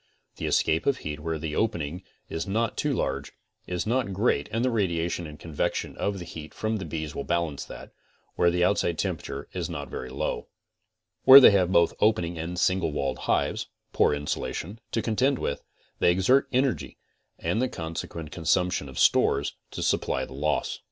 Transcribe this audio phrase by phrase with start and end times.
[0.37, 3.33] The escape of heat where the opening is not too large,
[3.67, 7.65] is not great and the radiation and convection of heat from the bees will balance
[7.65, 7.91] that,
[8.35, 10.47] where outside temperature is not very low.
[11.25, 15.01] Where they have both opening and single walled hives CONSTRUCTIVE BEEKEEPING 41 (poor insulation) to
[15.03, 15.63] contend with,
[15.99, 16.97] they exert energy,
[17.37, 20.79] and the consequent consumption of stores, to supply the loss.